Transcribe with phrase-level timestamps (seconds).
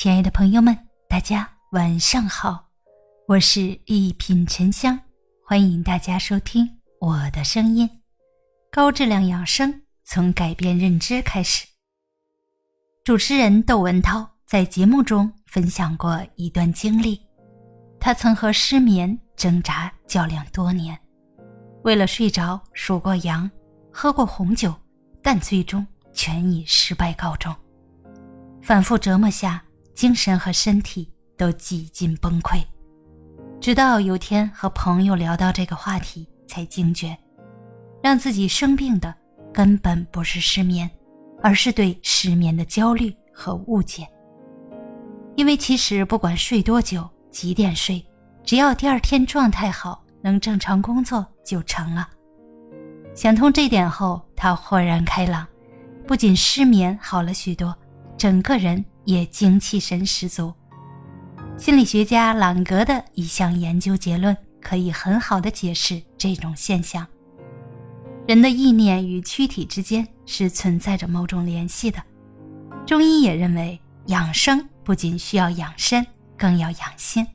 [0.00, 0.78] 亲爱的朋友们，
[1.08, 2.68] 大家晚上好，
[3.26, 4.96] 我是一品沉香，
[5.44, 6.70] 欢迎大家收听
[7.00, 7.90] 我的声音，
[8.70, 11.66] 高质量养生从改变认知开始。
[13.02, 17.20] 主持人窦文涛在节目中分享过一段经历，
[17.98, 20.96] 他曾和失眠挣扎较量多年，
[21.82, 23.50] 为了睡着数过羊，
[23.92, 24.72] 喝过红酒，
[25.24, 27.52] 但最终全以失败告终。
[28.62, 29.60] 反复折磨下。
[29.98, 32.62] 精神和身体都几近崩溃，
[33.60, 37.18] 直到有天和朋友聊到这个话题，才惊觉，
[38.00, 39.12] 让自己生病的
[39.52, 40.88] 根本不是失眠，
[41.42, 44.06] 而是对失眠的焦虑和误解。
[45.34, 48.00] 因为其实不管睡多久、几点睡，
[48.44, 52.08] 只要第二天状态好，能正常工作就成了。
[53.16, 55.44] 想通这点后，他豁然开朗，
[56.06, 57.76] 不仅失眠好了许多，
[58.16, 58.84] 整个人。
[59.08, 60.52] 也精气神十足。
[61.56, 67.06] 心理学家朗格的一项研究结论可以很好的解释这种现象：
[68.26, 72.02] 人的意念与躯体之间是存在着某种联系的。
[72.86, 77.26] 中医也认为，养生不仅需要养身，更要养心。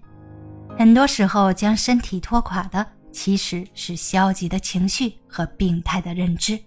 [0.78, 6.60] 很多时候，将身体拖垮的其实是消极的情绪和病态的认知。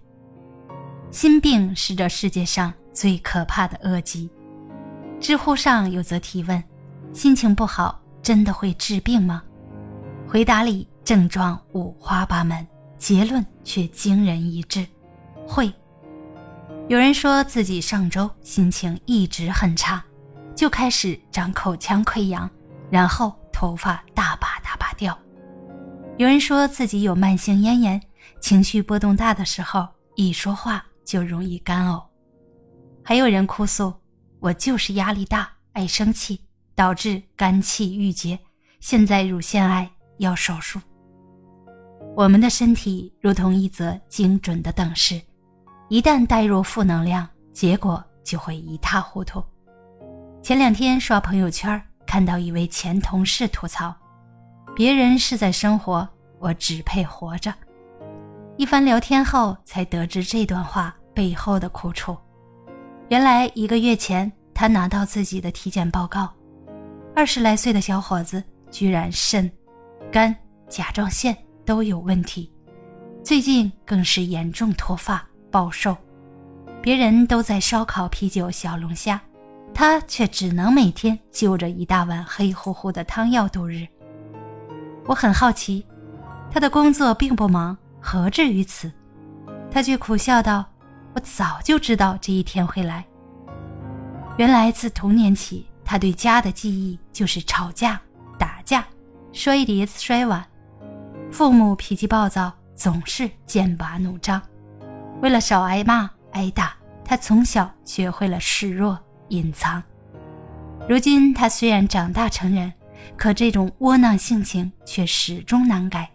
[1.13, 4.29] 心病是这世界上最可怕的恶疾。
[5.27, 6.63] 知乎上有则提问
[7.13, 9.43] ：“心情不好真的会治病吗？”
[10.25, 12.65] 回答里症状五花八门，
[12.97, 14.87] 结论却惊人一致：
[15.45, 15.67] 会。
[16.87, 20.01] 有人说自己上周心情一直很差，
[20.55, 22.49] 就开始长口腔溃疡，
[22.89, 25.13] 然后头发大把大把掉；
[26.19, 28.01] 有人说自己有慢性咽炎，
[28.39, 32.01] 情绪波动大的时候一说话就容易干呕；
[33.03, 33.93] 还有人哭诉。
[34.41, 36.41] 我就是压力大，爱生气，
[36.75, 38.39] 导致肝气郁结，
[38.81, 40.81] 现在乳腺癌要手术。
[42.15, 45.21] 我们的身体如同一则精准的等式，
[45.89, 49.43] 一旦带入负能量，结果就会一塌糊涂。
[50.43, 53.95] 前两天刷朋友圈，看到一位前同事吐槽
[54.77, 56.09] ：“别人是在生活，
[56.39, 57.53] 我只配活着。”
[58.57, 62.17] 一番聊天后，才得知这段话背后的苦楚。
[63.09, 66.29] 原来一个月前，他拿到自己的体检报告，
[67.15, 69.49] 二十来岁的小伙子居然肾、
[70.11, 70.35] 肝、
[70.69, 72.51] 甲状腺都有问题，
[73.23, 75.97] 最近更是严重脱发暴瘦。
[76.83, 79.21] 别人都在烧烤、啤酒、小龙虾，
[79.73, 83.87] 他却只能每天就着一大碗黑乎乎的汤药度日。
[85.05, 85.87] 我很好奇，
[86.51, 88.93] 他的工作并不忙，何至于此？
[89.71, 90.67] 他却苦笑道。
[91.17, 93.03] 我早就知道这一天会来。
[94.37, 97.99] 原来自童年起，他对家的记忆就是吵架、
[98.39, 98.85] 打架、
[99.33, 100.45] 摔碟子、摔碗。
[101.33, 104.41] 父母脾气暴躁，总是剑拔弩张。
[105.23, 108.99] 为了少挨骂、挨打，他从小学会了示弱、
[109.29, 109.83] 隐藏。
[110.87, 112.71] 如今他虽然长大成人，
[113.17, 116.11] 可这种窝囊性情却始终难改。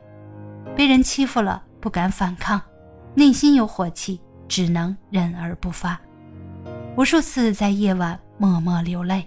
[0.75, 2.61] 被人欺负了，不敢反抗，
[3.15, 4.21] 内心有火气。
[4.51, 5.97] 只能忍而不发，
[6.97, 9.25] 无数次在夜晚默默流泪，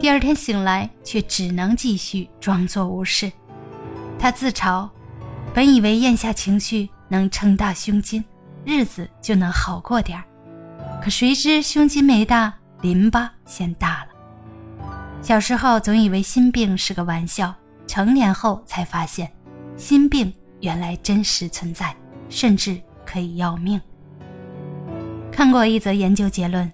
[0.00, 3.30] 第二天醒来却只能继续装作无事。
[4.18, 4.88] 他自嘲，
[5.52, 8.24] 本以为咽下情绪能撑大胸襟，
[8.64, 10.24] 日子就能好过点儿，
[11.02, 12.50] 可谁知胸襟没大，
[12.80, 14.88] 淋巴先大了。
[15.20, 17.54] 小时候总以为心病是个玩笑，
[17.86, 19.30] 成年后才发现，
[19.76, 21.94] 心病原来真实存在，
[22.30, 23.78] 甚至可以要命。
[25.34, 26.72] 看过一则研究结论，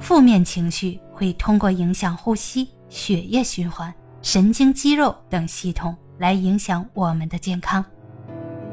[0.00, 3.92] 负面情绪会通过影响呼吸、血液循环、
[4.22, 7.84] 神经肌肉等系统来影响我们的健康。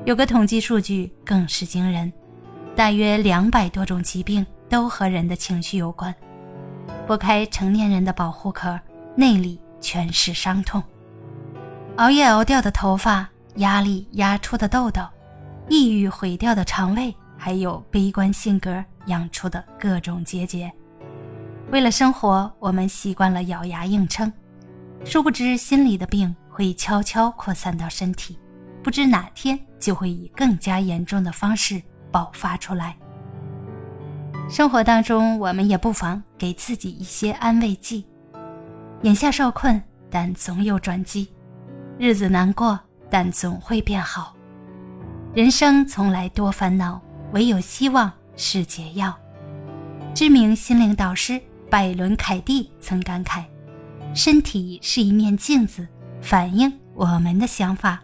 [0.06, 2.12] 有个统计数据更是惊人，
[2.78, 6.16] 大约两百多种疾病都和人的情绪有关。
[7.06, 8.80] 剥开成年人的保护壳，
[9.18, 10.82] 内里全是伤痛。
[11.98, 15.02] 熬夜熬掉的头发，压力压出的痘痘，
[15.68, 18.82] 抑郁毁掉的肠胃，还有悲观性格。
[19.08, 20.72] 养出的各种结节，
[21.72, 24.32] 为了生活，我们习惯了咬牙硬撑，
[25.04, 28.38] 殊不知心里的病会悄悄扩散到身体，
[28.84, 31.82] 不知哪天就会以更加严重的方式
[32.12, 32.96] 爆发出来。
[34.50, 38.06] 生活当中，我们也不妨给自己一些安慰剂。
[39.02, 41.28] 眼下受困，但总有转机；
[41.98, 42.80] 日子难过，
[43.10, 44.36] 但总会变好。
[45.34, 47.02] 人生从来多烦恼，
[47.34, 48.12] 唯有希望。
[48.36, 49.16] 是解药。
[50.14, 53.44] 知名心灵导师拜伦·凯蒂曾感慨
[54.16, 55.88] ：“身体是一面镜子，
[56.22, 58.02] 反映我们的想法。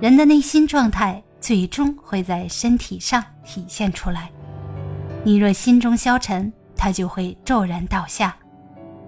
[0.00, 4.30] 人的内心状态最终会在身体上体现出来。
[5.24, 8.30] 你若心中消沉，它就会骤然倒下；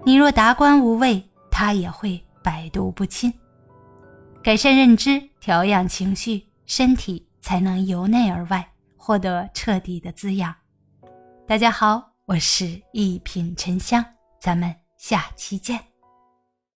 [0.03, 3.31] 你若达观无畏，它也会百毒不侵。
[4.41, 8.67] 改善认知，调养情绪，身体才能由内而外
[9.07, 10.53] 获得彻底的滋养。
[11.47, 14.03] 大家好，我是一品沉香，
[14.37, 15.79] 咱们下期见。